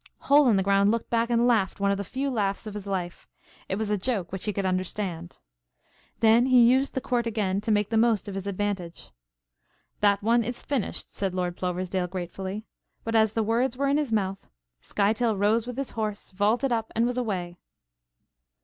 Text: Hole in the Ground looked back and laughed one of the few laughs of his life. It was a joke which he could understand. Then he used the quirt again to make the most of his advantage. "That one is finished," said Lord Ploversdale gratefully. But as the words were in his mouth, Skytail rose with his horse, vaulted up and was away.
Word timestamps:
Hole 0.21 0.47
in 0.47 0.55
the 0.55 0.63
Ground 0.63 0.89
looked 0.89 1.11
back 1.11 1.29
and 1.29 1.45
laughed 1.45 1.79
one 1.79 1.91
of 1.91 1.97
the 1.97 2.03
few 2.03 2.31
laughs 2.31 2.65
of 2.65 2.73
his 2.73 2.87
life. 2.87 3.27
It 3.69 3.75
was 3.75 3.91
a 3.91 3.99
joke 3.99 4.31
which 4.31 4.45
he 4.45 4.51
could 4.51 4.65
understand. 4.65 5.37
Then 6.21 6.47
he 6.47 6.67
used 6.67 6.95
the 6.95 7.01
quirt 7.01 7.27
again 7.27 7.61
to 7.61 7.69
make 7.71 7.91
the 7.91 7.97
most 7.97 8.27
of 8.27 8.33
his 8.33 8.47
advantage. 8.47 9.11
"That 9.99 10.23
one 10.23 10.43
is 10.43 10.63
finished," 10.63 11.13
said 11.13 11.35
Lord 11.35 11.55
Ploversdale 11.55 12.09
gratefully. 12.09 12.65
But 13.03 13.13
as 13.13 13.33
the 13.33 13.43
words 13.43 13.77
were 13.77 13.89
in 13.89 13.97
his 13.97 14.11
mouth, 14.11 14.49
Skytail 14.81 15.37
rose 15.37 15.67
with 15.67 15.77
his 15.77 15.91
horse, 15.91 16.31
vaulted 16.31 16.71
up 16.71 16.91
and 16.95 17.05
was 17.05 17.19
away. 17.19 17.57